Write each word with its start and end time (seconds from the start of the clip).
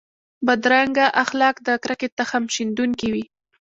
بدرنګه 0.45 1.05
اخلاق 1.23 1.55
د 1.67 1.69
کرکې 1.83 2.07
تخم 2.17 2.43
شندونکي 2.55 3.07
وي 3.13 3.25